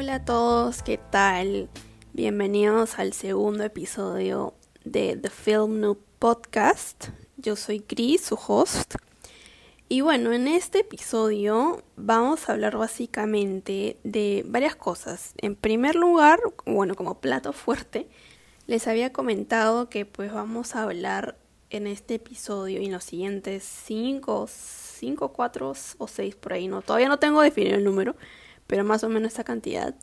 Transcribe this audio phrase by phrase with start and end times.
[0.00, 1.68] Hola a todos, ¿qué tal?
[2.12, 7.08] Bienvenidos al segundo episodio de The Film Noob Podcast.
[7.36, 8.94] Yo soy Chris, su host.
[9.88, 15.32] Y bueno, en este episodio vamos a hablar básicamente de varias cosas.
[15.38, 18.08] En primer lugar, bueno, como plato fuerte,
[18.68, 21.36] les había comentado que pues vamos a hablar
[21.70, 26.82] en este episodio y en los siguientes 5, 5, 4 o 6 por ahí, no,
[26.82, 28.14] todavía no tengo definido el número,
[28.68, 29.96] pero más o menos esa cantidad.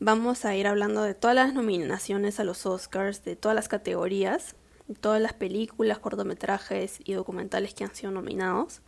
[0.00, 4.56] Vamos a ir hablando de todas las nominaciones a los Oscars, de todas las categorías,
[5.00, 8.82] todas las películas, cortometrajes y documentales que han sido nominados.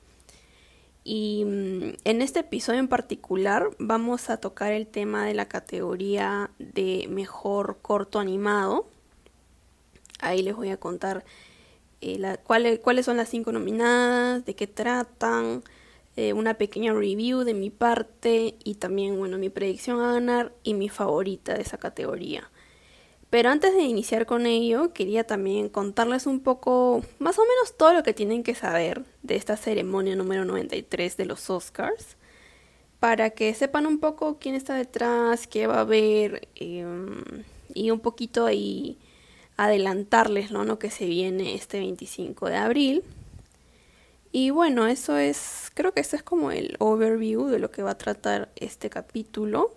[1.05, 6.51] Y mm, en este episodio en particular vamos a tocar el tema de la categoría
[6.59, 8.89] de mejor corto animado.
[10.19, 11.25] Ahí les voy a contar
[12.01, 12.37] eh,
[12.83, 15.63] cuáles son las cinco nominadas, de qué tratan,
[16.17, 20.75] eh, una pequeña review de mi parte y también, bueno, mi predicción a ganar y
[20.75, 22.51] mi favorita de esa categoría.
[23.29, 27.93] Pero antes de iniciar con ello, quería también contarles un poco, más o menos todo
[27.93, 32.17] lo que tienen que saber de esta ceremonia número 93 de los Oscars,
[33.01, 37.45] para que sepan un poco quién está detrás, qué va a haber, em,
[37.75, 38.97] y un poquito ahí
[39.57, 43.05] adelantarles lo que se viene este 25 de abril.
[44.33, 47.93] Y bueno, eso es, creo que este es como el overview de lo que va
[47.93, 49.75] a tratar este capítulo.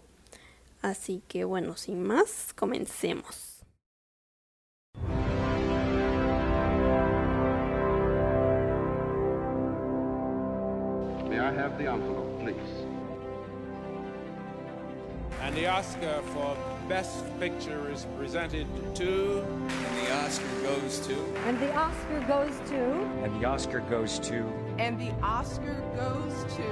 [0.81, 3.63] Así que bueno, sin más, comencemos.
[11.27, 12.57] May I have the envelope, please?
[15.41, 16.57] And the Oscar for
[16.89, 19.45] Best Picture is presented to.
[19.45, 21.13] And the Oscar goes to.
[21.45, 22.81] And the Oscar goes to.
[23.21, 24.43] And the Oscar goes to.
[24.79, 26.63] And the Oscar goes to.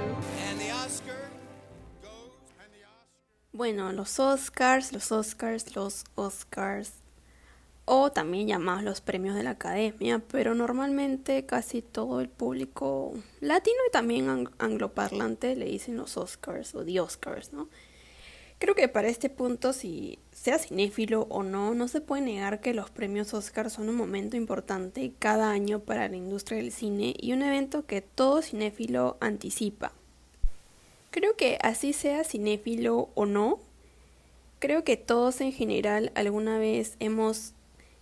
[0.48, 1.14] And the Oscar
[3.52, 6.94] Bueno, los Oscars, los Oscars, los Oscars,
[7.84, 13.78] o también llamados los premios de la academia, pero normalmente casi todo el público latino
[13.88, 17.68] y también angloparlante le dicen los Oscars o the Oscars, ¿no?
[18.58, 22.74] Creo que para este punto, si sea cinéfilo o no, no se puede negar que
[22.74, 27.32] los premios Oscar son un momento importante cada año para la industria del cine y
[27.32, 29.92] un evento que todo cinéfilo anticipa.
[31.10, 33.60] Creo que así sea cinéfilo o no,
[34.58, 37.54] creo que todos en general alguna vez hemos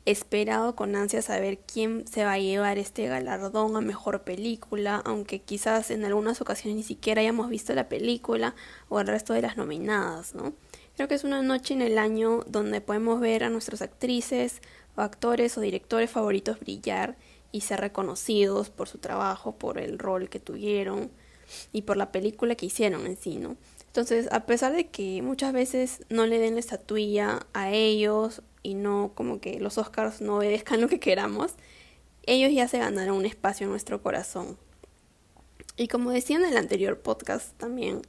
[0.06, 5.40] esperado con ansia saber quién se va a llevar este galardón a mejor película, aunque
[5.40, 8.54] quizás en algunas ocasiones ni siquiera hayamos visto la película
[8.88, 10.54] o el resto de las nominadas, ¿no?
[10.94, 14.62] Creo que es una noche en el año donde podemos ver a nuestras actrices
[14.96, 17.16] o actores o directores favoritos brillar
[17.52, 21.10] y ser reconocidos por su trabajo, por el rol que tuvieron
[21.72, 23.56] y por la película que hicieron en sí, ¿no?
[23.86, 28.74] Entonces, a pesar de que muchas veces no le den la estatuilla a ellos y
[28.74, 31.54] no como que los Oscars no obedezcan lo que queramos,
[32.24, 34.58] ellos ya se ganaron un espacio en nuestro corazón.
[35.76, 38.02] Y como decía en el anterior podcast también,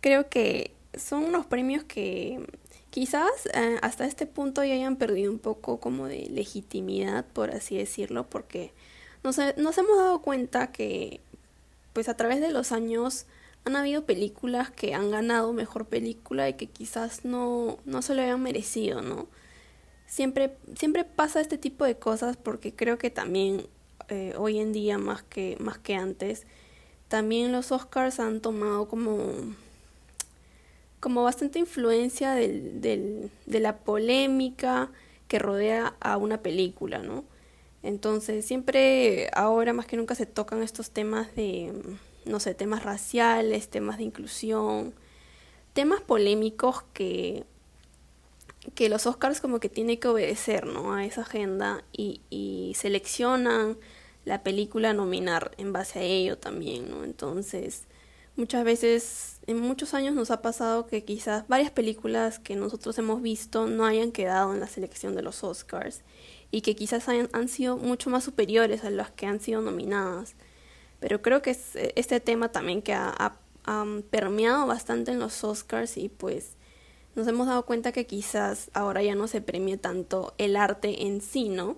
[0.00, 2.46] creo que son unos premios que
[2.90, 7.76] quizás eh, hasta este punto ya hayan perdido un poco como de legitimidad, por así
[7.76, 8.72] decirlo, porque
[9.24, 11.20] nos, nos hemos dado cuenta que
[11.92, 13.26] pues a través de los años
[13.64, 18.22] han habido películas que han ganado mejor película y que quizás no, no se lo
[18.22, 19.26] habían merecido, ¿no?
[20.12, 23.66] Siempre, siempre pasa este tipo de cosas porque creo que también
[24.10, 26.44] eh, hoy en día más que, más que antes,
[27.08, 29.32] también los Oscars han tomado como,
[31.00, 34.90] como bastante influencia del, del, de la polémica
[35.28, 37.24] que rodea a una película, ¿no?
[37.82, 41.72] Entonces siempre, ahora más que nunca se tocan estos temas de
[42.26, 44.92] no sé, temas raciales, temas de inclusión,
[45.72, 47.46] temas polémicos que,
[48.74, 50.94] que los Oscars como que tienen que obedecer, ¿no?
[50.94, 53.76] A esa agenda y, y seleccionan
[54.24, 57.04] la película a nominar en base a ello también, ¿no?
[57.04, 57.86] Entonces,
[58.36, 63.20] muchas veces, en muchos años nos ha pasado que quizás varias películas que nosotros hemos
[63.22, 66.02] visto no hayan quedado en la selección de los Oscars
[66.50, 70.34] y que quizás hayan, han sido mucho más superiores a las que han sido nominadas.
[71.00, 73.36] Pero creo que es este tema también que ha,
[74.10, 76.56] permeado bastante en los Oscars y pues
[77.14, 81.20] nos hemos dado cuenta que quizás ahora ya no se premie tanto el arte en
[81.20, 81.76] sí, ¿no?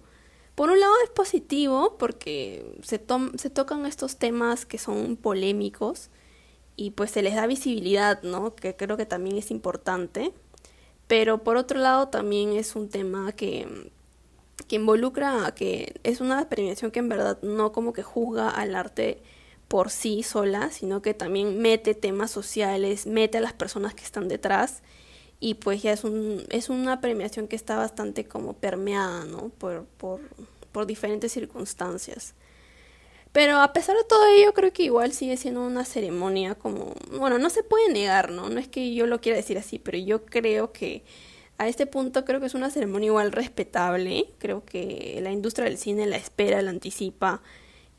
[0.55, 6.11] Por un lado es positivo porque se, tocan estos temas que son polémicos
[6.77, 8.55] y pues se les da visibilidad, ¿no?
[8.55, 10.33] Que creo que también es importante.
[11.09, 13.93] Pero por otro lado también es un tema que
[14.69, 18.75] que involucra a que es una premiación que en verdad no como que juzga al
[18.75, 19.23] arte
[19.69, 24.29] por sí sola, sino que también mete temas sociales, mete a las personas que están
[24.29, 24.83] detrás
[25.45, 29.51] y pues ya es, un, es una premiación que está bastante como permeada, ¿no?
[29.51, 30.23] Por, por,
[30.73, 32.33] por diferentes circunstancias.
[33.31, 37.39] Pero a pesar de todo ello, creo que igual sigue siendo una ceremonia como, bueno,
[37.39, 38.49] no se puede negar, ¿no?
[38.49, 41.05] No es que yo lo quiera decir así, pero yo creo que
[41.59, 44.31] a este punto creo que es una ceremonia igual respetable.
[44.39, 47.43] Creo que la industria del cine la espera, la anticipa.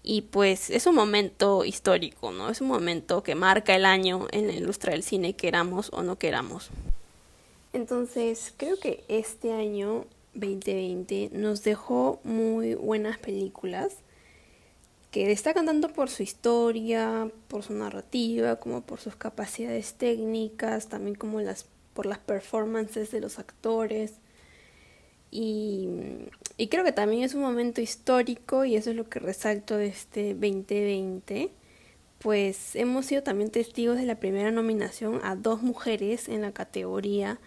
[0.01, 2.49] Y pues es un momento histórico, ¿no?
[2.49, 6.17] Es un momento que marca el año en la industria del cine, queramos o no
[6.17, 6.71] queramos.
[7.75, 13.97] Entonces, creo que este año 2020 nos dejó muy buenas películas
[15.11, 21.15] que destacan tanto por su historia, por su narrativa, como por sus capacidades técnicas, también
[21.15, 24.13] como las, por las performances de los actores.
[25.29, 25.89] Y,
[26.55, 29.87] y creo que también es un momento histórico y eso es lo que resalto de
[29.87, 31.51] este 2020
[32.19, 37.37] pues hemos sido también testigos de la primera nominación a dos mujeres en la categoría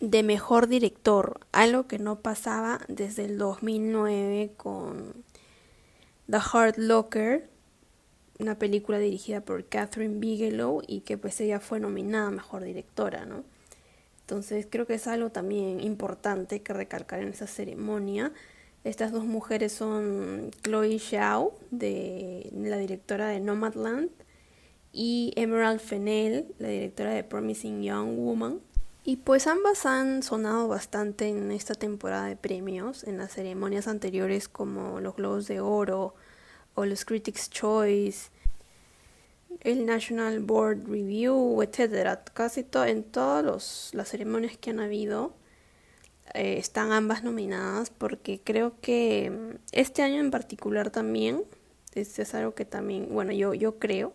[0.00, 5.24] de mejor director, algo que no pasaba desde el 2009 con
[6.30, 7.48] The Hard Locker,
[8.38, 13.42] una película dirigida por Catherine Bigelow y que pues ella fue nominada mejor directora, ¿no?
[14.20, 18.32] Entonces creo que es algo también importante que recalcar en esa ceremonia.
[18.84, 24.10] Estas dos mujeres son Chloe Zhao, de la directora de Nomadland,
[24.92, 28.60] y Emerald Fennell, la directora de Promising Young Woman.
[29.08, 34.48] Y pues ambas han sonado bastante en esta temporada de premios, en las ceremonias anteriores
[34.50, 36.14] como los Globos de Oro
[36.74, 38.28] o los Critics' Choice,
[39.62, 42.18] el National Board Review, etc.
[42.34, 45.32] Casi en todas las ceremonias que han habido
[46.34, 51.44] eh, están ambas nominadas porque creo que mm, este año en particular también
[51.94, 54.12] es, es algo que también, bueno, yo, yo creo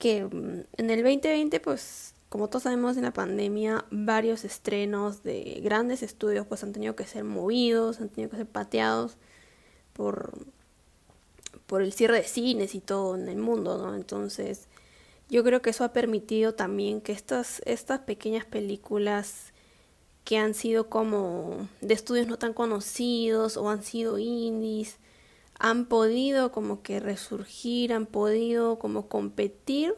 [0.00, 5.58] que mm, en el 2020 pues como todos sabemos en la pandemia, varios estrenos de
[5.64, 9.16] grandes estudios pues han tenido que ser movidos, han tenido que ser pateados
[9.94, 10.34] por,
[11.66, 13.94] por el cierre de cines y todo en el mundo, ¿no?
[13.94, 14.68] Entonces,
[15.30, 19.54] yo creo que eso ha permitido también que estas, estas pequeñas películas
[20.24, 24.98] que han sido como de estudios no tan conocidos o han sido indies,
[25.58, 29.94] han podido como que resurgir, han podido como competir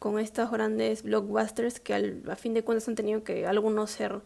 [0.00, 4.22] con estos grandes blockbusters que al, a fin de cuentas han tenido que algunos ser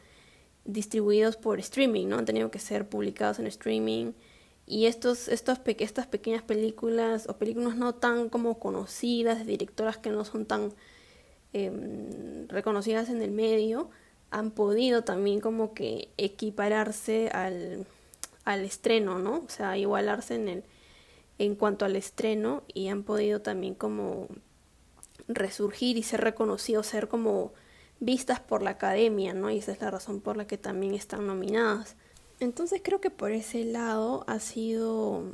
[0.65, 2.17] distribuidos por streaming, ¿no?
[2.17, 4.13] Han tenido que ser publicados en streaming.
[4.67, 10.11] Y estos, estos estas pequeñas películas o películas no tan como conocidas, de directoras que
[10.11, 10.73] no son tan
[11.53, 13.91] em, reconocidas en el medio,
[14.31, 17.85] han podido también como que equipararse al,
[18.45, 19.39] al estreno, ¿no?
[19.45, 20.65] O sea, igualarse en el
[21.39, 24.29] en cuanto al estreno y han podido también como
[25.29, 27.53] resurgir y ser reconocidos, ser como
[28.01, 29.51] vistas por la academia, ¿no?
[29.51, 31.97] Y esa es la razón por la que también están nominadas.
[32.41, 35.25] Entonces creo que por ese lado ha sido,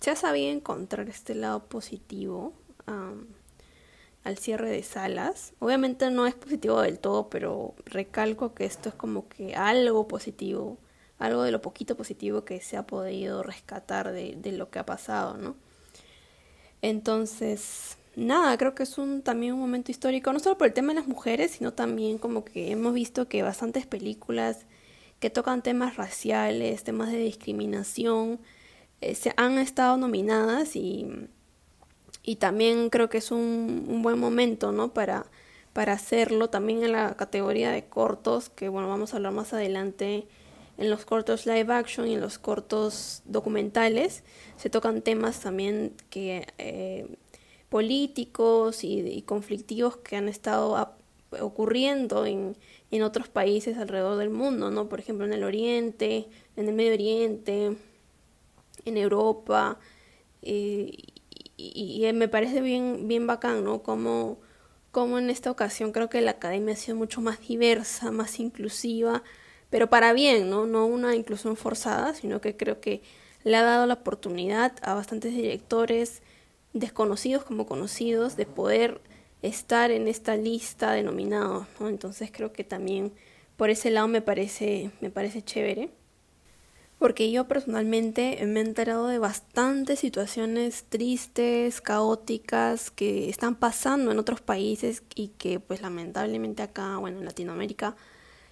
[0.00, 2.52] se ha sabido encontrar este lado positivo
[4.24, 5.54] al cierre de salas.
[5.60, 10.78] Obviamente no es positivo del todo, pero recalco que esto es como que algo positivo,
[11.18, 14.86] algo de lo poquito positivo que se ha podido rescatar de, de lo que ha
[14.86, 15.56] pasado, ¿no?
[16.82, 20.92] Entonces, nada, creo que es un también un momento histórico, no solo por el tema
[20.92, 24.66] de las mujeres, sino también como que hemos visto que bastantes películas
[25.20, 28.40] que tocan temas raciales, temas de discriminación,
[29.00, 31.06] eh, se han estado nominadas y,
[32.22, 34.92] y también creo que es un, buen momento, ¿no?
[34.92, 35.26] Para,
[35.72, 40.26] para hacerlo también en la categoría de cortos, que bueno, vamos a hablar más adelante
[40.78, 44.24] en los cortos live action y en los cortos documentales,
[44.56, 47.16] se tocan temas también que eh,
[47.76, 50.96] políticos y, conflictivos que han estado
[51.40, 52.56] ocurriendo en,
[52.90, 54.88] en otros países alrededor del mundo, ¿no?
[54.88, 57.76] Por ejemplo, en el Oriente, en el Medio Oriente,
[58.86, 59.78] en Europa.
[60.40, 60.96] Eh,
[61.58, 63.82] y, me parece bien, bien bacán, ¿no?
[63.82, 64.38] Como,
[64.90, 69.22] como en esta ocasión creo que la academia ha sido mucho más diversa, más inclusiva,
[69.68, 70.64] pero para bien, ¿no?
[70.64, 73.02] No una inclusión forzada, sino que creo que
[73.44, 76.22] le ha dado la oportunidad a bastantes directores,
[76.78, 79.00] desconocidos como conocidos de poder
[79.42, 81.88] estar en esta lista de nominados, ¿no?
[81.88, 83.12] Entonces creo que también
[83.56, 85.90] por ese lado me parece, me parece chévere.
[86.98, 94.18] Porque yo personalmente me he enterado de bastantes situaciones tristes, caóticas, que están pasando en
[94.18, 97.96] otros países y que pues lamentablemente acá, bueno, en Latinoamérica,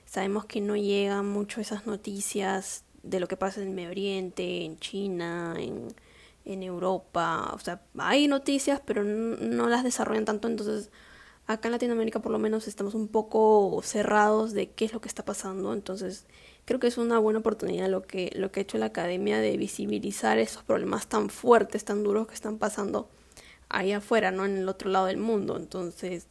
[0.05, 4.65] sabemos que no llegan mucho esas noticias de lo que pasa en el Medio Oriente,
[4.65, 5.89] en China, en,
[6.45, 10.91] en Europa, o sea, hay noticias, pero no las desarrollan tanto, entonces
[11.47, 15.09] acá en Latinoamérica por lo menos estamos un poco cerrados de qué es lo que
[15.09, 16.27] está pasando, entonces
[16.65, 19.57] creo que es una buena oportunidad lo que, lo que ha hecho la academia de
[19.57, 23.09] visibilizar esos problemas tan fuertes, tan duros que están pasando
[23.69, 24.45] ahí afuera, ¿no?
[24.45, 25.57] En el otro lado del mundo.
[25.57, 26.27] Entonces,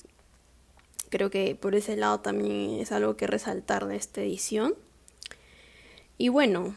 [1.10, 4.76] creo que por ese lado también es algo que resaltar de esta edición.
[6.18, 6.76] Y bueno,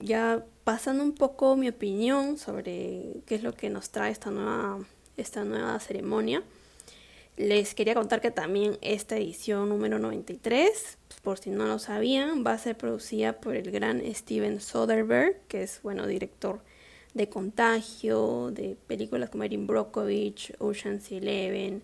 [0.00, 4.78] ya pasando un poco mi opinión sobre qué es lo que nos trae esta nueva,
[5.16, 6.42] esta nueva ceremonia.
[7.38, 12.52] Les quería contar que también esta edición número 93, por si no lo sabían, va
[12.52, 16.60] a ser producida por el gran Steven Soderbergh, que es, bueno, director
[17.14, 21.82] de Contagio, de películas como Erin Brockovich, Ocean's Eleven,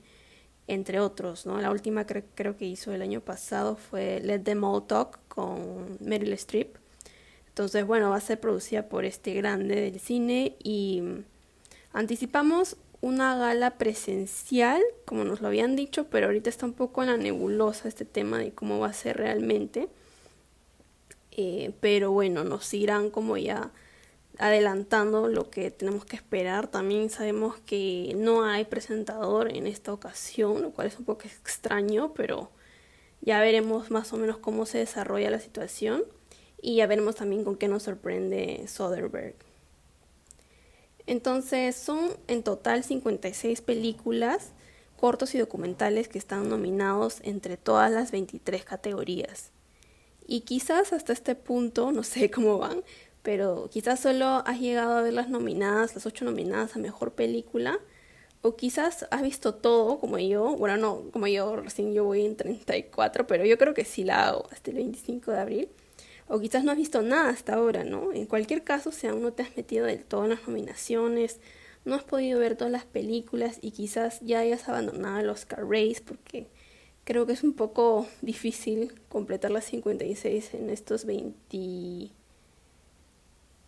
[0.67, 1.59] entre otros, ¿no?
[1.59, 6.35] La última creo que hizo el año pasado fue Let Them All Talk con Meryl
[6.35, 6.84] Streep.
[7.55, 11.05] Entonces, bueno, va a ser producida por este grande del cine y
[11.93, 17.11] anticipamos una gala presencial, como nos lo habían dicho, pero ahorita está un poco en
[17.11, 19.89] la nebulosa este tema de cómo va a ser realmente.
[21.31, 23.71] Eh, pero bueno, nos irán como ya
[24.39, 26.67] adelantando lo que tenemos que esperar.
[26.67, 32.15] También sabemos que no hay presentador en esta ocasión, lo cual es un poco extraño,
[32.15, 32.51] pero
[33.21, 36.03] ya veremos más o menos cómo se desarrolla la situación
[36.65, 39.35] y ya veremos también con qué nos sorprende Soderbergh.
[41.07, 44.53] Entonces son en total 56 películas,
[44.99, 49.51] cortos y documentales que están nominados entre todas las 23 categorías.
[50.27, 52.83] Y quizás hasta este punto, no sé cómo van,
[53.23, 57.79] pero quizás solo has llegado a ver las nominadas, las 8 nominadas a Mejor Película,
[58.41, 62.37] o quizás has visto todo como yo, bueno, no, como yo recién yo voy en
[62.37, 65.69] 34, pero yo creo que sí la hago hasta el 25 de abril
[66.29, 68.13] o quizás no has visto nada hasta ahora, ¿no?
[68.13, 71.41] En cualquier caso, si aún no te has metido del todo en las nominaciones,
[71.85, 76.03] no has podido ver todas las películas y quizás ya hayas abandonado el Oscar Race
[76.05, 76.47] porque
[77.05, 82.11] creo que es un poco difícil completar las 56 en estos 20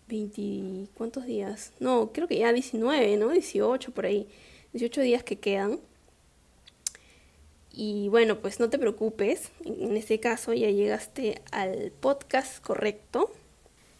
[0.08, 1.72] 20 ¿cuántos días?
[1.80, 3.30] No, creo que ya 19, ¿no?
[3.30, 4.28] 18 por ahí.
[4.72, 5.80] 18 días que quedan.
[7.78, 13.30] Y bueno, pues no te preocupes, en este caso ya llegaste al podcast correcto.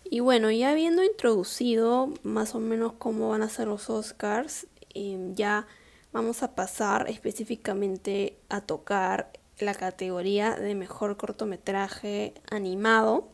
[0.03, 5.35] Y bueno, ya habiendo introducido más o menos cómo van a ser los Oscars, em,
[5.35, 5.67] ya
[6.11, 13.29] vamos a pasar específicamente a tocar la categoría de mejor cortometraje animado,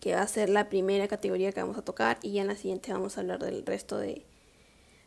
[0.00, 2.56] que va a ser la primera categoría que vamos a tocar, y ya en la
[2.56, 4.24] siguiente vamos a hablar del resto de,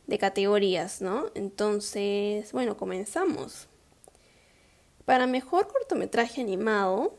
[0.06, 1.26] de categorías, ¿no?
[1.34, 3.68] Entonces, bueno, comenzamos.
[5.06, 7.14] Para mejor cortometraje animado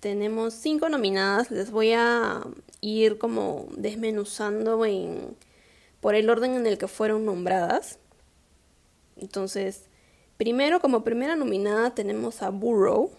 [0.00, 1.50] tenemos cinco nominadas.
[1.50, 2.42] Les voy a
[2.80, 5.36] ir como desmenuzando en,
[6.00, 7.98] por el orden en el que fueron nombradas.
[9.16, 9.86] Entonces,
[10.36, 13.10] primero como primera nominada tenemos a Burrow.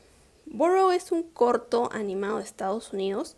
[0.46, 3.36] Burrow es un corto animado de Estados Unidos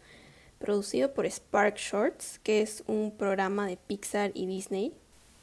[0.59, 4.93] producido por Spark Shorts, que es un programa de Pixar y Disney.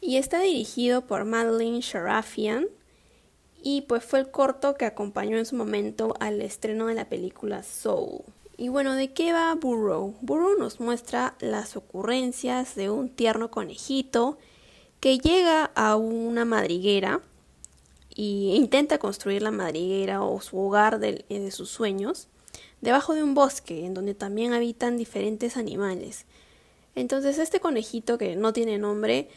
[0.01, 2.69] Y está dirigido por Madeline Sharafian,
[3.63, 7.63] y pues fue el corto que acompañó en su momento al estreno de la película
[7.63, 8.23] Soul.
[8.57, 10.15] Y bueno, ¿de qué va Burrow?
[10.21, 14.39] Burrow nos muestra las ocurrencias de un tierno conejito
[15.01, 17.21] que llega a una madriguera
[18.17, 22.29] e intenta construir la madriguera o su hogar de, de sus sueños
[22.81, 26.25] debajo de un bosque en donde también habitan diferentes animales.
[26.95, 29.29] Entonces este conejito que no tiene nombre,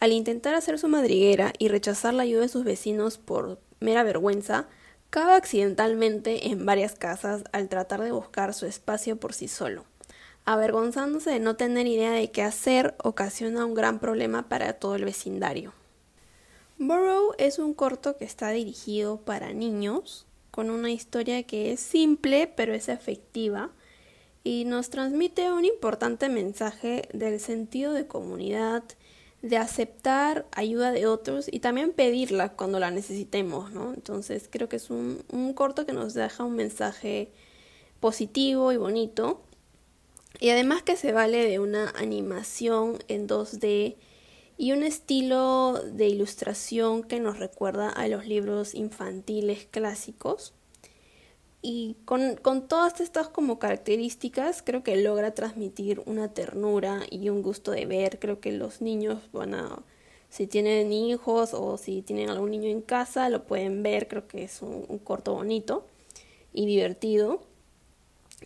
[0.00, 4.68] al intentar hacer su madriguera y rechazar la ayuda de sus vecinos por mera vergüenza,
[5.10, 9.84] cabe accidentalmente en varias casas al tratar de buscar su espacio por sí solo.
[10.44, 15.04] Avergonzándose de no tener idea de qué hacer, ocasiona un gran problema para todo el
[15.04, 15.72] vecindario.
[16.78, 22.46] Burrow es un corto que está dirigido para niños, con una historia que es simple
[22.46, 23.70] pero es efectiva
[24.44, 28.84] y nos transmite un importante mensaje del sentido de comunidad
[29.48, 33.94] de aceptar ayuda de otros y también pedirla cuando la necesitemos, ¿no?
[33.94, 37.30] Entonces creo que es un, un corto que nos deja un mensaje
[38.00, 39.42] positivo y bonito.
[40.40, 43.96] Y además que se vale de una animación en 2D
[44.58, 50.55] y un estilo de ilustración que nos recuerda a los libros infantiles clásicos
[51.68, 57.42] y con, con, todas estas como características creo que logra transmitir una ternura y un
[57.42, 58.20] gusto de ver.
[58.20, 59.82] Creo que los niños van a,
[60.28, 64.06] si tienen hijos o si tienen algún niño en casa, lo pueden ver.
[64.06, 65.84] Creo que es un, un corto bonito
[66.52, 67.42] y divertido.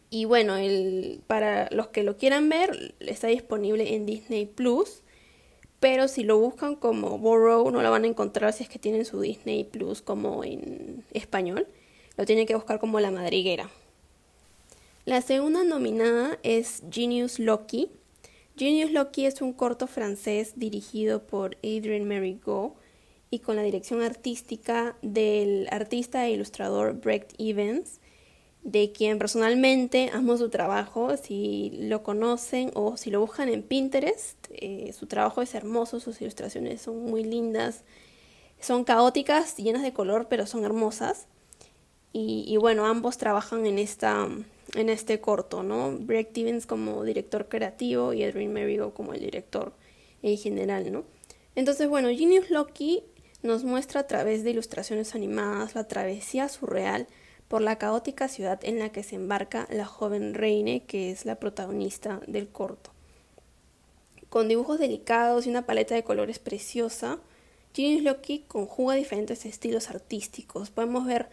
[0.08, 5.02] Y bueno, el, para los que lo quieran ver, está disponible en Disney Plus.
[5.78, 9.04] pero si lo buscan como Borrow no lo van a encontrar si es que tienen
[9.04, 11.66] su Disney Plus como en español.
[12.20, 13.70] Lo tienen que buscar como La Madriguera.
[15.06, 17.88] La segunda nominada es Genius Loki.
[18.58, 22.74] Genius Loki es un corto francés dirigido por Adrian Go
[23.30, 28.00] y con la dirección artística del artista e ilustrador Brecht Evans,
[28.64, 31.16] de quien personalmente amo su trabajo.
[31.16, 36.20] Si lo conocen o si lo buscan en Pinterest, eh, su trabajo es hermoso, sus
[36.20, 37.82] ilustraciones son muy lindas,
[38.60, 41.26] son caóticas, llenas de color, pero son hermosas.
[42.12, 44.28] Y, bueno, ambos trabajan en, esta,
[44.74, 45.92] en este corto, ¿no?
[45.92, 49.72] Brecht Evans como director creativo y Edwin Merigo como el director
[50.22, 51.04] en general, ¿no?
[51.54, 53.04] Entonces, bueno, Genius Loki
[53.42, 57.06] nos muestra a través de ilustraciones animadas la travesía surreal
[57.48, 61.36] por la caótica ciudad en la que se embarca la joven Reine, que es la
[61.36, 62.90] protagonista del corto.
[64.28, 67.18] Con dibujos delicados y una paleta de colores preciosa,
[67.74, 70.70] Genius Loki conjuga diferentes estilos artísticos.
[70.70, 71.28] Podemos ver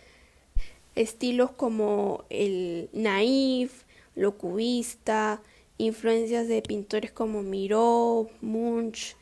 [0.97, 3.83] estilos como el naif,
[4.15, 5.41] lo cubista,
[5.77, 9.15] influencias de pintores como Miró, Munch,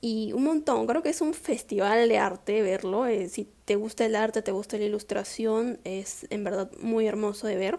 [0.00, 0.86] y un montón.
[0.86, 3.06] Creo que es un festival de arte verlo.
[3.06, 7.46] Eh, si te gusta el arte, te gusta la ilustración, es en verdad muy hermoso
[7.46, 7.78] de ver.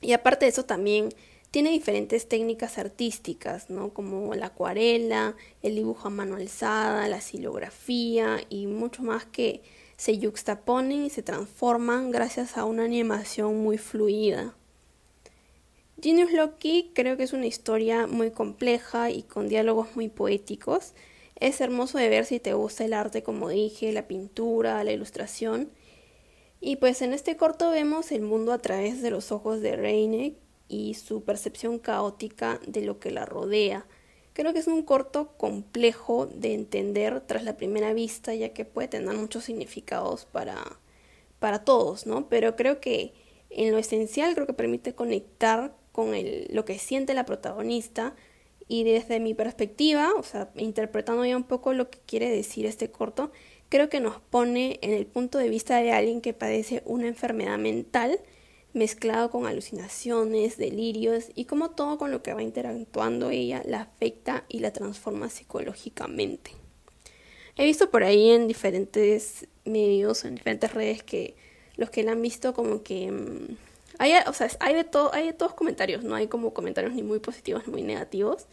[0.00, 1.10] Y aparte de eso también
[1.50, 3.92] tiene diferentes técnicas artísticas, ¿no?
[3.92, 9.62] Como la acuarela, el dibujo a mano alzada, la silografía y mucho más que
[10.00, 14.54] se yuxtaponen y se transforman gracias a una animación muy fluida.
[16.00, 20.94] Genius Loki creo que es una historia muy compleja y con diálogos muy poéticos.
[21.36, 25.68] Es hermoso de ver si te gusta el arte, como dije, la pintura, la ilustración.
[26.62, 30.34] Y pues en este corto vemos el mundo a través de los ojos de Reine
[30.66, 33.84] y su percepción caótica de lo que la rodea.
[34.40, 38.88] Creo que es un corto complejo de entender tras la primera vista, ya que puede
[38.88, 40.78] tener muchos significados para,
[41.38, 42.26] para todos, ¿no?
[42.30, 43.12] Pero creo que
[43.50, 48.14] en lo esencial creo que permite conectar con el, lo que siente la protagonista
[48.66, 52.90] y desde mi perspectiva, o sea, interpretando ya un poco lo que quiere decir este
[52.90, 53.32] corto,
[53.68, 57.58] creo que nos pone en el punto de vista de alguien que padece una enfermedad
[57.58, 58.18] mental
[58.72, 64.44] mezclado con alucinaciones, delirios y como todo con lo que va interactuando ella la afecta
[64.48, 66.52] y la transforma psicológicamente.
[67.56, 71.34] He visto por ahí en diferentes medios, en diferentes redes que
[71.76, 73.56] los que la han visto como que mm,
[73.98, 77.02] hay, o sea, hay de todo, hay de todos comentarios, no hay como comentarios ni
[77.02, 78.46] muy positivos ni muy negativos.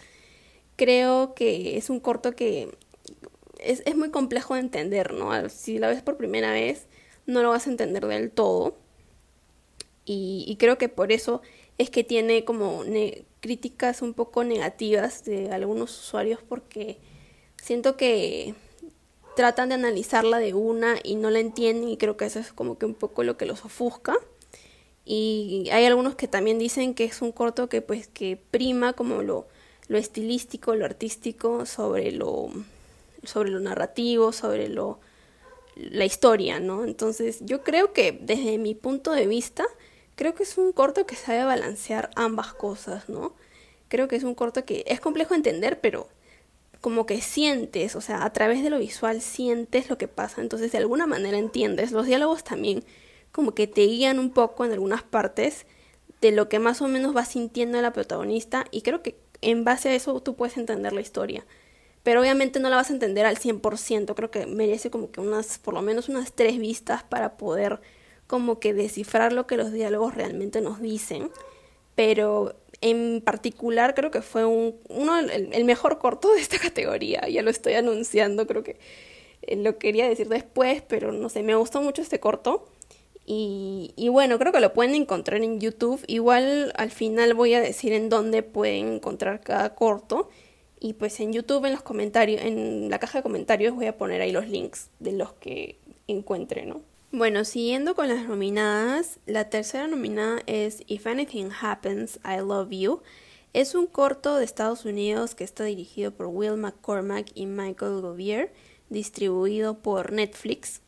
[0.76, 2.70] Creo que es un corto que
[3.60, 5.50] es, es muy complejo de entender, ¿no?
[5.50, 6.88] Si la ves por primera vez,
[7.26, 8.78] no lo vas a entender del todo.
[10.08, 11.42] Y, y creo que por eso
[11.78, 12.84] es que tiene como
[13.42, 16.98] críticas un poco negativas de algunos usuarios porque
[17.62, 18.56] siento que
[19.36, 22.80] tratan de analizarla de una y no la entienden y creo que eso es como
[22.80, 24.16] que un poco lo que los ofusca
[25.06, 29.22] y hay algunos que también dicen que es un corto que pues que prima como
[29.22, 29.48] lo,
[29.88, 32.50] lo estilístico, lo artístico sobre lo
[33.24, 35.00] sobre lo narrativo, sobre lo
[35.76, 36.84] la historia, ¿no?
[36.86, 39.66] Entonces, yo creo que desde mi punto de vista,
[40.18, 43.36] creo que es un corto que sabe balancear ambas cosas, ¿no?
[43.88, 46.10] Creo que es un corto que es complejo de entender, pero
[46.82, 50.72] como que sientes, o sea, a través de lo visual sientes lo que pasa, entonces
[50.72, 51.92] de alguna manera entiendes.
[51.92, 52.84] Los diálogos también
[53.32, 55.68] como que te guían un poco en algunas partes
[56.20, 59.90] de lo que más o menos va sintiendo la protagonista y creo que en base
[59.90, 61.46] a eso tú puedes entender la historia.
[62.02, 65.60] Pero obviamente no la vas a entender al 100%, creo que merece como que unas,
[65.60, 67.82] por lo menos unas tres vistas para poder
[68.28, 71.32] como que descifrar lo que los diálogos realmente nos dicen.
[71.96, 77.42] Pero en particular creo que fue un, uno, el, mejor corto de esta categoría, ya
[77.42, 78.78] lo estoy anunciando, creo que
[79.44, 82.68] eh, lo quería decir después, pero no sé, me gustó mucho este corto.
[83.30, 86.02] Y, y, bueno, creo que lo pueden encontrar en YouTube.
[86.08, 90.30] Igual al final voy a decir en dónde pueden encontrar cada corto.
[90.80, 94.22] Y pues en YouTube, en los comentarios, en la caja de comentarios voy a poner
[94.22, 96.82] ahí los links de los que encuentre, ¿no?
[97.14, 103.02] Bueno, siguiendo con las nominadas, la tercera nominada es If Anything Happens, I Love You.
[103.54, 108.52] Es un corto de Estados Unidos que está dirigido por Will McCormack y Michael Govier,
[108.90, 110.82] distribuido por Netflix.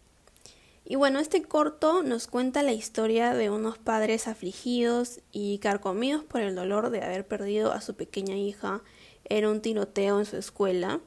[0.84, 6.42] Y bueno, este corto nos cuenta la historia de unos padres afligidos y carcomidos por
[6.42, 8.82] el dolor de haber perdido a su pequeña hija
[9.24, 11.00] en un tiroteo en su escuela.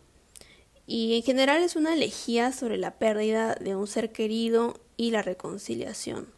[0.86, 5.22] Y en general es una elegía sobre la pérdida de un ser querido y la
[5.22, 6.28] reconciliación.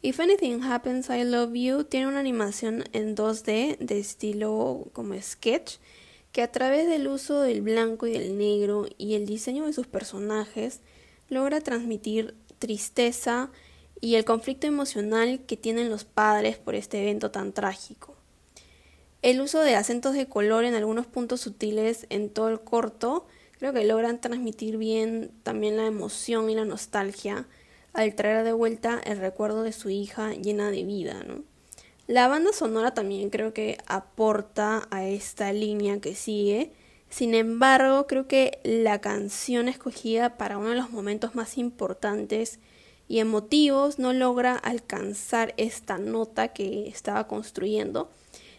[0.00, 5.76] If Anything Happens, I Love You tiene una animación en 2D de estilo como sketch
[6.32, 9.86] que a través del uso del blanco y del negro y el diseño de sus
[9.86, 10.80] personajes
[11.28, 13.50] logra transmitir tristeza
[14.00, 18.16] y el conflicto emocional que tienen los padres por este evento tan trágico.
[19.20, 23.26] El uso de acentos de color en algunos puntos sutiles en todo el corto
[23.62, 27.46] creo que logran transmitir bien también la emoción y la nostalgia
[27.92, 31.44] al traer de vuelta el recuerdo de su hija llena de vida, ¿no?
[32.08, 36.72] La banda sonora también creo que aporta a esta línea que sigue.
[37.08, 42.58] Sin embargo, creo que la canción escogida para uno de los momentos más importantes
[43.06, 48.10] y emotivos no logra alcanzar esta nota que estaba construyendo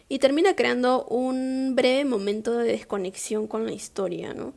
[0.08, 4.54] y termina creando un breve momento de desconexión con la historia, ¿no?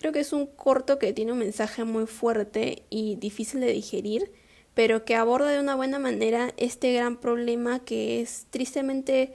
[0.00, 4.32] Creo que es un corto que tiene un mensaje muy fuerte y difícil de digerir,
[4.72, 9.34] pero que aborda de una buena manera este gran problema que es tristemente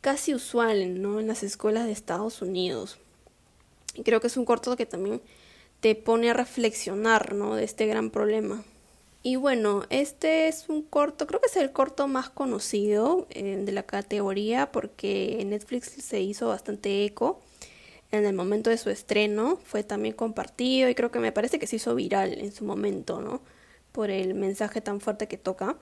[0.00, 1.20] casi usual ¿no?
[1.20, 2.98] en las escuelas de Estados Unidos.
[3.94, 5.22] Y creo que es un corto que también
[5.78, 7.54] te pone a reflexionar ¿no?
[7.54, 8.64] de este gran problema.
[9.22, 13.70] Y bueno, este es un corto, creo que es el corto más conocido eh, de
[13.70, 17.40] la categoría porque Netflix se hizo bastante eco
[18.12, 21.66] en el momento de su estreno, fue también compartido y creo que me parece que
[21.66, 23.40] se hizo viral en su momento, ¿no?
[23.92, 25.76] Por el mensaje tan fuerte que toca.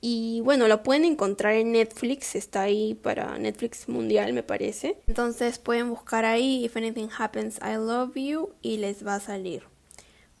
[0.00, 4.98] Y bueno, lo pueden encontrar en Netflix, está ahí para Netflix Mundial, me parece.
[5.06, 9.62] Entonces pueden buscar ahí If Anything Happens, I Love You y les va a salir.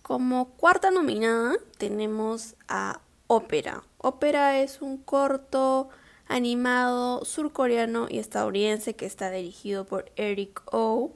[0.02, 3.84] Como cuarta nominada tenemos a Ópera.
[3.96, 5.88] Ópera es un corto
[6.26, 11.12] animado surcoreano y estadounidense que está dirigido por Eric O.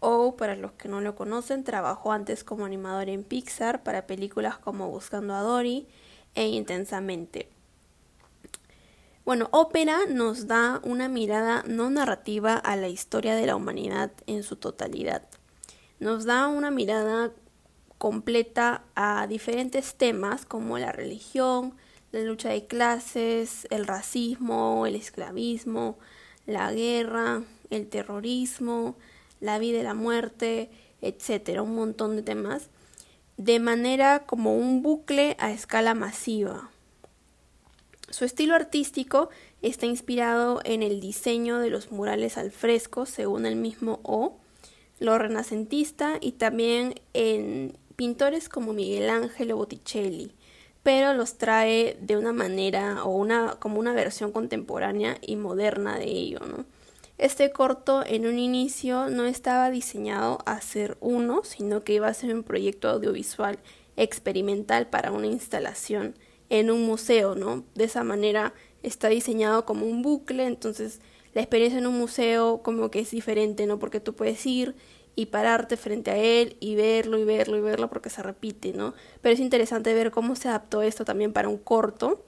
[0.00, 4.56] O, para los que no lo conocen, trabajó antes como animador en Pixar para películas
[4.56, 5.88] como Buscando a Dory
[6.36, 7.48] e Intensamente.
[9.24, 14.42] Bueno, Ópera nos da una mirada no narrativa a la historia de la humanidad en
[14.42, 15.22] su totalidad.
[16.00, 17.32] Nos da una mirada
[17.98, 21.74] completa a diferentes temas como la religión,
[22.12, 25.98] la lucha de clases, el racismo, el esclavismo,
[26.46, 28.96] la guerra, el terrorismo,
[29.40, 30.70] la vida y la muerte,
[31.02, 32.70] etcétera, un montón de temas,
[33.36, 36.70] de manera como un bucle a escala masiva.
[38.10, 39.28] Su estilo artístico
[39.60, 44.38] está inspirado en el diseño de los murales al fresco, según el mismo O,
[44.98, 50.32] lo renacentista y también en pintores como Miguel Ángel o Botticelli
[50.82, 56.06] pero los trae de una manera o una como una versión contemporánea y moderna de
[56.06, 56.64] ello, ¿no?
[57.18, 62.14] Este corto en un inicio no estaba diseñado a ser uno, sino que iba a
[62.14, 63.58] ser un proyecto audiovisual
[63.96, 66.14] experimental para una instalación
[66.48, 67.64] en un museo, ¿no?
[67.74, 71.00] De esa manera está diseñado como un bucle, entonces
[71.34, 73.80] la experiencia en un museo como que es diferente, ¿no?
[73.80, 74.76] Porque tú puedes ir
[75.18, 78.94] y pararte frente a él y verlo y verlo y verlo porque se repite, ¿no?
[79.20, 82.24] Pero es interesante ver cómo se adaptó esto también para un corto.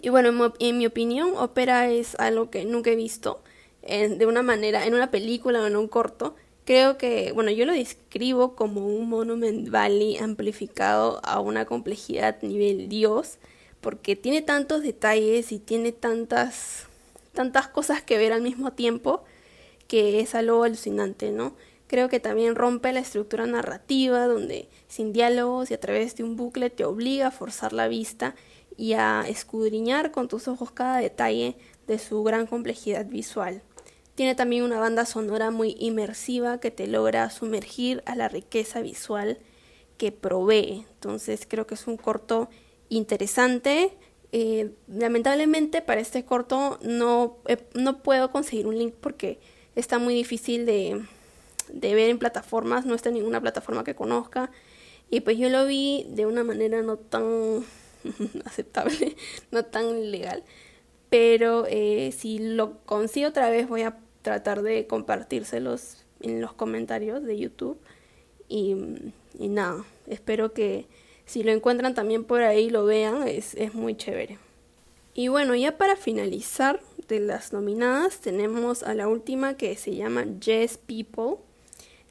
[0.00, 3.42] Y bueno, en mi, opinión, ópera es algo que nunca he visto
[3.82, 6.36] de una manera, en una película o en un corto.
[6.64, 12.88] Creo que, bueno, yo lo describo como un Monument Valley amplificado a una complejidad nivel
[12.88, 13.36] Dios,
[13.82, 16.86] porque tiene tantos detalles y tiene tantas,
[17.34, 19.22] tantas cosas que ver al mismo tiempo
[19.86, 21.54] que es algo alucinante, ¿no?
[21.86, 26.36] Creo que también rompe la estructura narrativa donde sin diálogos y a través de un
[26.36, 28.34] bucle te obliga a forzar la vista
[28.76, 33.62] y a escudriñar con tus ojos cada detalle de su gran complejidad visual.
[34.14, 39.38] Tiene también una banda sonora muy inmersiva que te logra sumergir a la riqueza visual
[39.98, 40.86] que provee.
[40.94, 42.48] Entonces creo que es un corto
[42.88, 43.96] interesante.
[44.32, 49.38] Eh, lamentablemente para este corto no, eh, no puedo conseguir un link porque
[49.76, 51.04] está muy difícil de,
[51.72, 54.50] de ver en plataformas, no está en ninguna plataforma que conozca.
[55.10, 57.64] Y pues yo lo vi de una manera no tan
[58.44, 59.16] aceptable,
[59.50, 60.42] no tan legal.
[61.10, 67.22] Pero eh, si lo consigo otra vez voy a tratar de compartírselos en los comentarios
[67.22, 67.78] de YouTube.
[68.48, 68.76] Y,
[69.38, 70.86] y nada, espero que
[71.26, 74.38] si lo encuentran también por ahí lo vean, es, es muy chévere.
[75.14, 80.24] Y bueno, ya para finalizar de las nominadas tenemos a la última que se llama
[80.40, 81.36] Yes People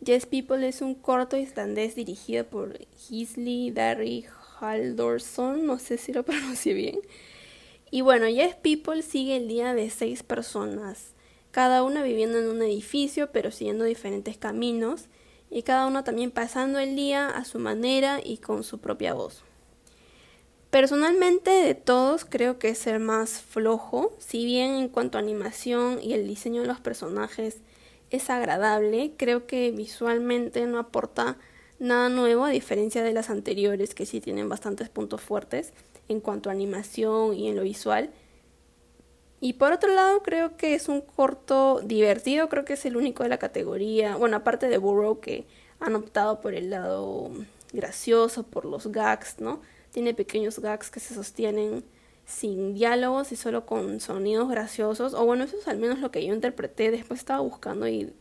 [0.04, 4.26] Yes People es un corto islandés dirigido por Gisli Darry
[4.60, 7.00] Haldorson, no sé si lo pronuncié bien.
[7.90, 11.14] Y bueno, Yes People sigue el día de seis personas,
[11.52, 15.06] cada una viviendo en un edificio pero siguiendo diferentes caminos
[15.50, 19.44] y cada uno también pasando el día a su manera y con su propia voz.
[20.70, 26.00] Personalmente de todos creo que es el más flojo, si bien en cuanto a animación
[26.02, 27.60] y el diseño de los personajes
[28.14, 31.38] es agradable, creo que visualmente no aporta
[31.80, 35.74] nada nuevo a diferencia de las anteriores que sí tienen bastantes puntos fuertes
[36.08, 38.12] en cuanto a animación y en lo visual.
[39.42, 43.24] Y por otro lado creo que es un corto divertido, creo que es el único
[43.24, 45.48] de la categoría, bueno aparte de Burrow que
[45.80, 47.32] han optado por el lado
[47.74, 49.60] gracioso, por los gags, ¿no?
[49.92, 51.84] Tiene pequeños gags que se sostienen
[52.26, 55.14] sin diálogos y solo con sonidos graciosos.
[55.14, 56.92] O bueno, eso es al menos lo que yo interpreté.
[56.92, 58.14] Después estaba buscando y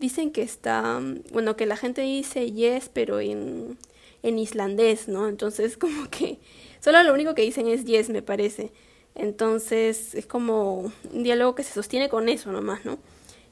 [0.00, 1.00] dicen que está,
[1.32, 3.78] bueno, que la gente dice yes, pero en,
[4.22, 5.28] en islandés, ¿no?
[5.28, 6.38] Entonces como que
[6.80, 8.72] solo lo único que dicen es yes, me parece.
[9.14, 12.98] Entonces es como un diálogo que se sostiene con eso nomás, ¿no?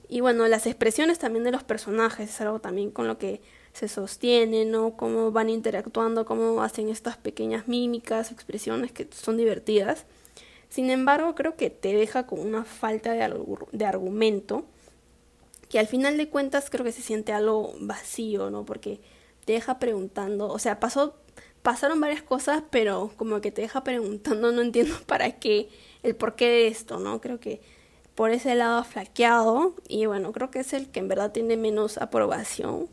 [0.08, 3.40] Y bueno, las expresiones también de los personajes es algo también con lo que
[3.76, 4.96] se sostienen, ¿no?
[4.96, 10.06] Cómo van interactuando, cómo hacen estas pequeñas mímicas, expresiones que son divertidas.
[10.70, 13.38] Sin embargo, creo que te deja con una falta de,
[13.72, 14.64] de argumento,
[15.68, 18.64] que al final de cuentas creo que se siente algo vacío, ¿no?
[18.64, 19.00] Porque
[19.44, 21.14] te deja preguntando, o sea, pasó,
[21.62, 25.68] pasaron varias cosas, pero como que te deja preguntando, no entiendo para qué,
[26.02, 27.20] el porqué de esto, ¿no?
[27.20, 27.60] Creo que
[28.14, 31.98] por ese lado flaqueado, y bueno, creo que es el que en verdad tiene menos
[31.98, 32.88] aprobación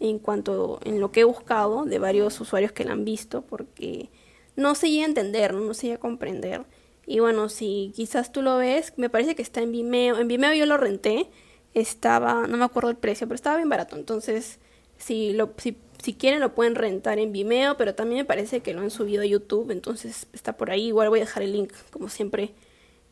[0.00, 4.10] en cuanto en lo que he buscado de varios usuarios que la han visto porque
[4.56, 6.64] no se llega a entender, no, se llega a comprender.
[7.06, 10.18] Y bueno, si quizás tú lo ves, me parece que está en Vimeo.
[10.18, 11.28] En Vimeo yo lo renté,
[11.74, 13.96] estaba, no me acuerdo el precio, pero estaba bien barato.
[13.96, 14.58] Entonces,
[14.96, 18.74] si, lo, si, si quieren lo pueden rentar en Vimeo, pero también me parece que
[18.74, 20.88] lo han subido a YouTube, entonces está por ahí.
[20.88, 22.54] Igual voy a dejar el link, como siempre,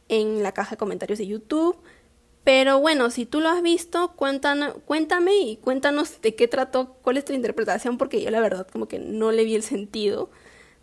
[0.08, 1.76] en la caja de comentarios de YouTube.
[2.44, 7.24] Pero bueno, si tú lo has visto, cuéntame y cuéntanos de qué trató, cuál es
[7.24, 10.30] tu interpretación, porque yo la verdad como que no le vi el sentido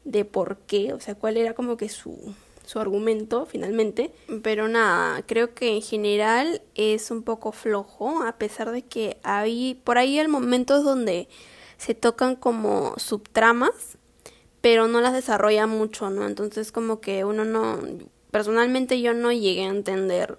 [0.03, 2.33] de por qué, o sea, cuál era como que su,
[2.65, 4.11] su argumento finalmente.
[4.41, 9.79] Pero nada, creo que en general es un poco flojo, a pesar de que hay
[9.83, 11.27] por ahí hay momentos donde
[11.77, 13.97] se tocan como subtramas,
[14.61, 16.25] pero no las desarrolla mucho, ¿no?
[16.25, 17.79] Entonces como que uno no,
[18.31, 20.37] personalmente yo no llegué a entender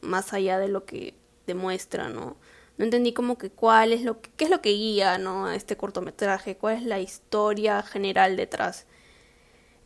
[0.00, 1.14] más allá de lo que
[1.46, 2.36] demuestra, ¿no?
[2.78, 5.46] No entendí como que cuál es lo que, es lo que guía, ¿no?
[5.46, 8.86] A este cortometraje, cuál es la historia general detrás.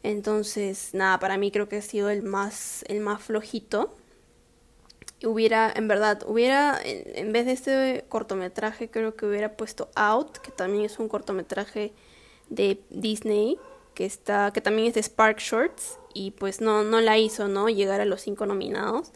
[0.05, 3.95] Entonces, nada, para mí creo que ha sido el más, el más flojito.
[5.25, 10.51] Hubiera, en verdad, hubiera, en, vez de este cortometraje, creo que hubiera puesto Out, que
[10.53, 11.93] también es un cortometraje
[12.51, 13.59] de Disney,
[13.95, 17.69] que está, que también es de Spark Shorts, y pues no, no la hizo, ¿no?
[17.71, 19.11] Llegar a los cinco nominados.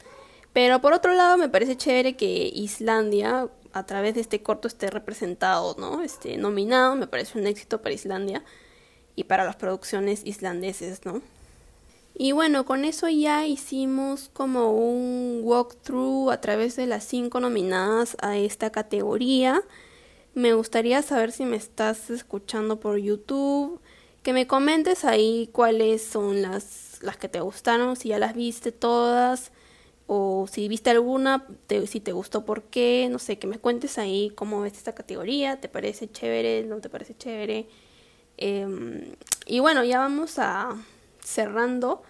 [0.53, 4.91] Pero por otro lado me parece chévere que Islandia a través de este corto esté
[4.91, 6.03] representado, ¿no?
[6.03, 8.43] Este nominado, me parece un éxito para Islandia
[9.15, 11.23] y para las producciones islandeses, ¿no?
[12.15, 18.17] Y bueno, con eso ya hicimos como un walkthrough a través de las cinco nominadas
[18.21, 19.63] a esta categoría.
[20.35, 23.81] Me gustaría saber si me estás escuchando por YouTube,
[24.25, 28.73] que me comentes ahí cuáles son las, las que te gustaron, si ya las viste
[28.73, 29.53] todas,
[30.11, 31.47] o si viste alguna,
[31.87, 35.61] si te gustó por qué, no sé, que me cuentes ahí cómo ves esta categoría,
[35.61, 37.69] te parece chévere, no te parece chévere.
[38.39, 39.15] Em,
[39.47, 40.83] y bueno, ya vamos a
[41.23, 42.03] cerrando,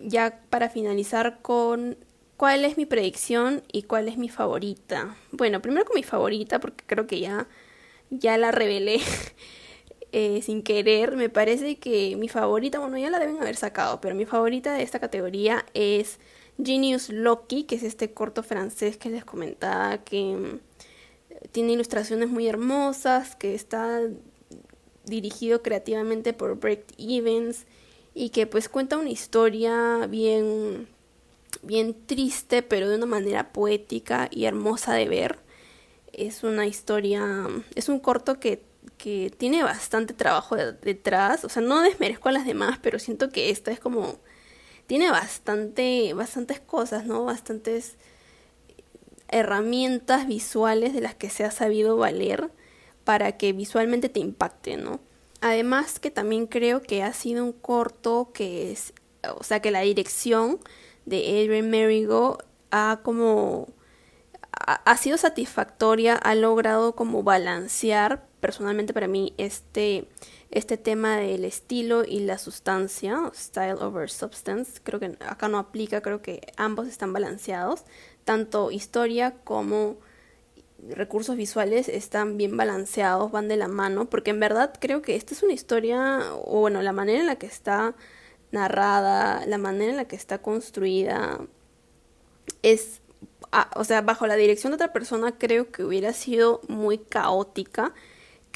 [0.00, 1.96] ya para finalizar con
[2.36, 5.16] cuál es mi predicción y cuál es mi favorita.
[5.32, 7.48] Bueno, primero con mi favorita, porque creo que ya,
[8.10, 9.00] ya la revelé.
[10.12, 14.14] Eh, sin querer, me parece que mi favorita, bueno, ya la deben haber sacado, pero
[14.14, 16.18] mi favorita de esta categoría es
[16.62, 20.60] Genius Loki, que es este corto francés que les comentaba, que mm,
[21.52, 24.00] tiene ilustraciones muy hermosas, que está
[25.04, 27.64] dirigido creativamente por Brett Evans
[28.14, 30.88] y que pues cuenta una historia bien
[31.62, 35.38] bien triste pero de una manera poética y hermosa de ver.
[36.12, 38.64] Es una historia, es un corto que,
[38.96, 43.50] que tiene bastante trabajo detrás, o sea, no desmerezco a las demás, pero siento que
[43.50, 44.18] esta es como
[44.88, 47.24] tiene bastante, bastantes cosas, ¿no?
[47.24, 47.96] Bastantes
[49.28, 52.50] herramientas visuales de las que se ha sabido valer
[53.04, 54.98] para que visualmente te impacte, ¿no?
[55.42, 58.94] Además que también creo que ha sido un corto que es,
[59.36, 60.58] o sea, que la dirección
[61.04, 62.38] de Adrian Merigo
[62.70, 63.68] ha como
[64.50, 70.08] ha, sido satisfactoria, ha logrado como balancear personalmente para mí este
[70.50, 76.00] este tema del estilo y la sustancia, style over substance, creo que acá no aplica,
[76.00, 77.84] creo que ambos están balanceados,
[78.24, 79.96] tanto historia como
[80.88, 85.34] recursos visuales están bien balanceados, van de la mano, porque en verdad creo que esta
[85.34, 87.94] es una historia, o bueno, la manera en la que está
[88.52, 91.40] narrada, la manera en la que está construida,
[92.62, 93.00] es
[93.52, 97.94] ah, o sea, bajo la dirección de otra persona creo que hubiera sido muy caótica.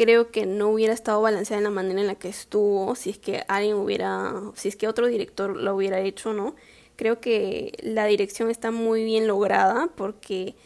[0.03, 3.19] Creo que no hubiera estado balanceada en la manera en la que estuvo, si es
[3.19, 6.57] que alguien hubiera, si es que otro director lo hubiera hecho, ¿no?
[6.97, 10.57] Creo que la dirección está muy bien lograda porque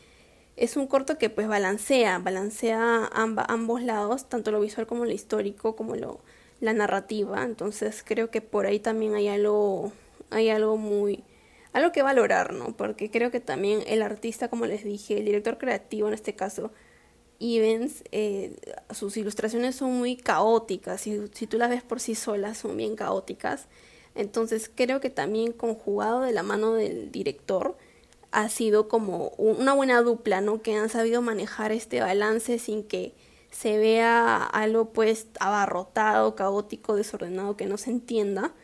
[0.56, 5.76] es un corto que pues balancea, balancea ambos lados, tanto lo visual como lo histórico,
[5.76, 6.20] como lo,
[6.60, 7.44] la narrativa.
[7.44, 9.92] Entonces creo que por ahí también hay algo,
[10.30, 11.24] hay algo muy,
[11.74, 12.74] algo que valorar, ¿no?
[12.74, 16.72] Porque creo que también el artista, como les dije, el director creativo en este caso,
[17.40, 18.56] Evans, eh,
[18.92, 22.96] sus ilustraciones son muy caóticas, si, si tú las ves por sí solas son bien
[22.96, 23.66] caóticas.
[24.14, 27.76] Entonces creo que también conjugado de la mano del director
[28.32, 30.62] ha sido como una buena dupla, ¿no?
[30.62, 33.14] Que han sabido manejar este balance sin que
[33.50, 38.54] se vea algo pues abarrotado, caótico, desordenado, que no se entienda.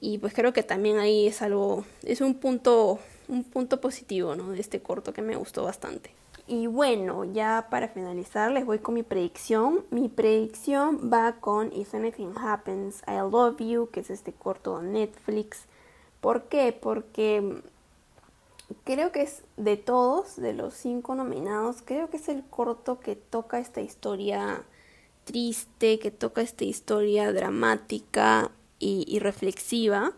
[0.00, 2.98] Y pues creo que también ahí es algo, es un punto,
[3.28, 4.50] un punto positivo, ¿no?
[4.50, 6.14] De este corto que me gustó bastante.
[6.46, 9.84] Y bueno, ya para finalizar les voy con mi predicción.
[9.90, 14.88] Mi predicción va con If Anything Happens, I Love You, que es este corto de
[14.88, 15.66] Netflix.
[16.20, 16.76] ¿Por qué?
[16.78, 17.62] Porque
[18.84, 23.16] creo que es de todos, de los cinco nominados, creo que es el corto que
[23.16, 24.64] toca esta historia
[25.24, 30.12] triste, que toca esta historia dramática y, reflexiva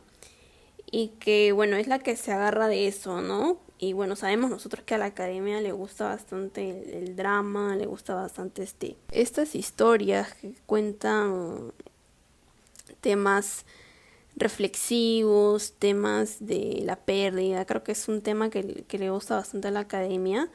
[0.91, 3.59] y que bueno, es la que se agarra de eso, ¿no?
[3.85, 8.15] Y bueno, sabemos nosotros que a la academia le gusta bastante el, drama, le gusta
[8.15, 11.73] bastante este, estas historias que cuentan
[13.03, 13.67] temas
[14.37, 19.71] reflexivos, temas de la pérdida, creo que es un tema que, le gusta bastante a
[19.71, 20.49] la academia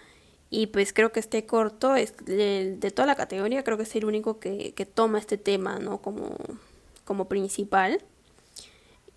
[0.50, 4.06] y pues creo que este corto es de, toda la categoría creo que es el
[4.06, 6.36] único que, que toma este tema no como,
[7.06, 8.02] como principal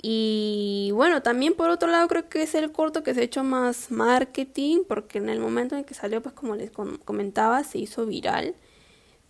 [0.02, 3.44] y bueno también por otro lado creo que es el corto que se ha hecho
[3.44, 6.70] más marketing porque en el momento en que salió pues como les
[7.04, 8.54] comentaba se hizo viral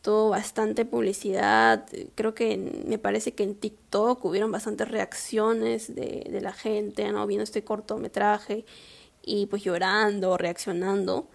[0.02, 1.86] tuvo bastante publicidad.
[2.14, 2.56] Creo que
[2.86, 7.26] me parece que en TikTok hubieron bastantes reacciones de, de la gente, ¿no?
[7.26, 8.64] Viendo este cortometraje
[9.22, 11.28] y pues llorando, reaccionando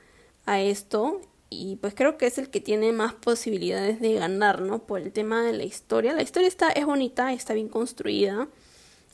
[0.45, 1.21] a esto.
[1.49, 4.79] Y pues creo que es el que tiene más posibilidades de ganar, ¿no?
[4.79, 6.13] Por el tema de la historia.
[6.13, 8.49] La historia está, es bonita, está bien construida,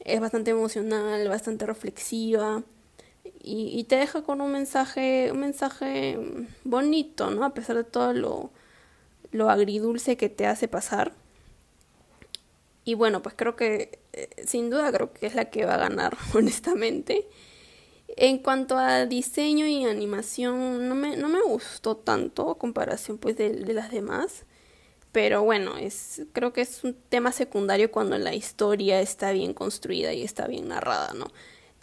[0.03, 2.63] es bastante emocional, bastante reflexiva.
[3.45, 6.17] Y, te deja con un mensaje, un mensaje
[6.63, 7.43] bonito, ¿no?
[7.43, 8.51] A pesar de todo lo,
[9.31, 11.13] lo agridulce que te hace pasar.
[12.85, 15.77] Y bueno, pues creo que eh, sin duda creo que es la que va a
[15.77, 17.27] ganar, honestamente.
[18.15, 23.37] En cuanto a diseño y animación, no me, no me gustó tanto a comparación pues
[23.37, 24.45] de, de, las demás.
[25.13, 30.11] Pero bueno, es, creo que es un tema secundario cuando la historia está bien construida
[30.11, 31.27] y está bien narrada, ¿no?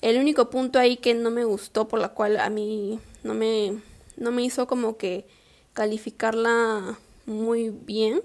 [0.03, 3.81] El único punto ahí que no me gustó, por la cual a mí no me,
[4.19, 5.27] no me hizo como que
[5.73, 8.23] calificarla muy bien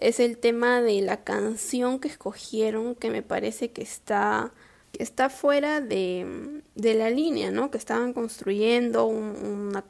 [0.00, 4.52] es el tema de la canción que escogieron que me parece que está
[4.92, 7.70] que está fuera de, de la línea, ¿no?
[7.70, 9.84] Que estaban construyendo una,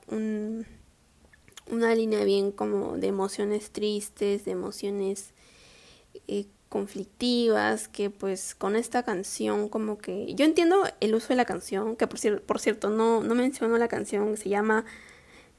[1.71, 5.33] una línea bien como de emociones tristes, de emociones
[6.29, 10.33] eh, conflictivas, que pues con esta canción como que...
[10.35, 13.89] Yo entiendo el uso de la canción, que por, por cierto no, no menciono la
[13.89, 14.85] canción, se llama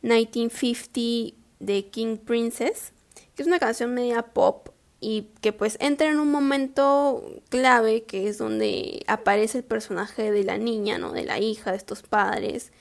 [0.01, 2.91] 1950 de King Princess,
[3.35, 4.69] que es una canción media pop
[4.99, 10.43] y que pues entra en un momento clave que es donde aparece el personaje de
[10.43, 11.11] la niña, ¿no?
[11.11, 12.71] De la hija de estos padres,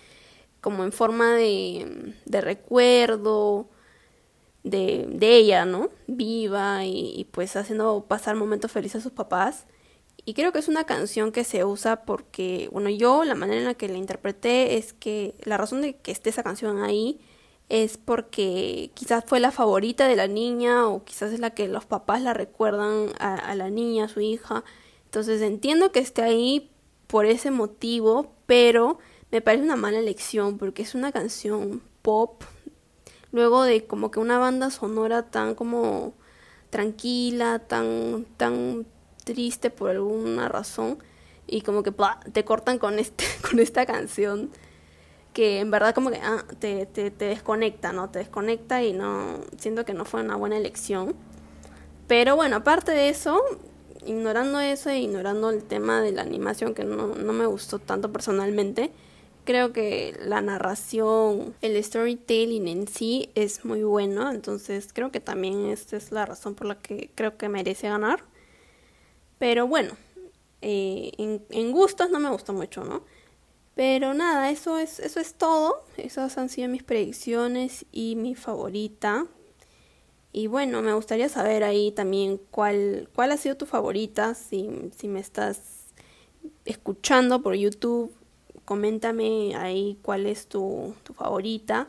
[0.61, 3.69] como en forma de, de recuerdo
[4.63, 5.91] de, de, ella, ¿no?
[6.07, 9.67] Viva y, y, pues haciendo pasar momentos felices a sus papás.
[10.25, 13.67] Y creo que es una canción que se usa porque, bueno, yo la manera en
[13.67, 17.21] la que la interpreté es que la razón de que esté esa canción ahí
[17.71, 21.87] es porque quizás fue la favorita de la niña o quizás es la que los
[21.87, 24.65] papás la recuerdan a, la niña, a su hija.
[25.05, 26.71] Entonces entiendo que esté ahí
[27.07, 28.99] por ese motivo, pero
[29.31, 32.43] me parece una mala elección porque es una canción pop
[33.33, 36.15] luego de como que una banda sonora tan como
[36.71, 38.87] tranquila, tan tan
[39.25, 40.99] triste por alguna razón
[41.47, 41.93] y como que
[42.33, 44.51] te cortan con este con esta canción
[45.33, 48.11] que en verdad como que ah, te, te, te, desconecta, ¿no?
[48.11, 51.15] Te desconecta y no siento que no fue una buena elección.
[52.09, 53.41] Pero bueno, aparte de eso,
[54.05, 58.11] ignorando eso e ignorando el tema de la animación que no, no me gustó tanto
[58.11, 58.91] personalmente,
[59.45, 65.67] creo que la narración, el storytelling en sí es muy bueno, entonces creo que también
[65.67, 68.25] esta es la razón por la que creo que merece ganar.
[69.39, 69.97] Pero bueno,
[70.63, 73.03] eh, en, en gustos no me gustó mucho, ¿no?
[73.75, 75.85] Pero nada, eso es, eso es todo.
[75.97, 79.27] Esas han sido mis predicciones y mi favorita.
[80.33, 84.35] Y bueno, me gustaría saber ahí también cuál, cuál ha sido tu favorita.
[84.35, 85.87] Si, si me estás
[86.65, 88.13] escuchando por YouTube,
[88.71, 91.89] coméntame ahí cuál es tu, tu favorita,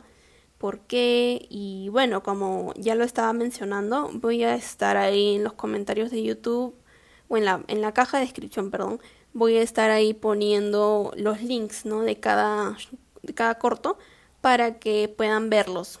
[0.58, 1.46] por qué.
[1.48, 6.24] Y bueno, como ya lo estaba mencionando, voy a estar ahí en los comentarios de
[6.24, 6.74] YouTube
[7.28, 9.00] o en la, en la caja de descripción, perdón.
[9.32, 12.00] Voy a estar ahí poniendo los links ¿no?
[12.00, 12.76] de, cada,
[13.22, 13.96] de cada corto
[14.40, 16.00] para que puedan verlos.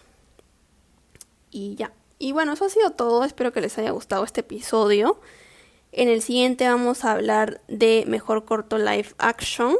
[1.52, 1.92] Y ya.
[2.18, 3.22] Y bueno, eso ha sido todo.
[3.22, 5.20] Espero que les haya gustado este episodio.
[5.92, 9.76] En el siguiente vamos a hablar de mejor corto live action.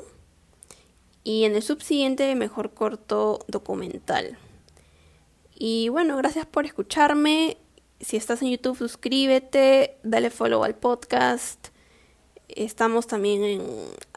[1.25, 4.39] Y en el subsiguiente, mejor corto documental.
[5.55, 7.57] Y bueno, gracias por escucharme.
[8.01, 11.69] Si estás en YouTube, suscríbete, dale follow al podcast.
[12.49, 13.63] Estamos también en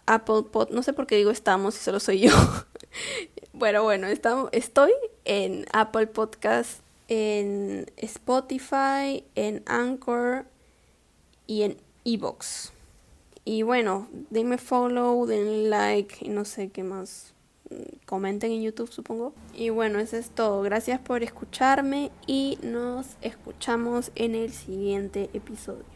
[0.07, 0.71] Apple Pod.
[0.71, 2.31] No sé por qué digo estamos si solo soy yo.
[3.53, 4.91] bueno, bueno, estamos, estoy
[5.23, 10.45] en Apple Podcast, en Spotify, en Anchor
[11.45, 12.74] y en Evox.
[13.45, 17.33] Y bueno, denme follow, denle like y no sé qué más.
[18.05, 19.33] Comenten en YouTube, supongo.
[19.53, 20.61] Y bueno, eso es todo.
[20.63, 25.94] Gracias por escucharme y nos escuchamos en el siguiente episodio.